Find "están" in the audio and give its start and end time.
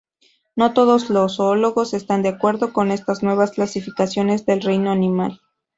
1.93-2.23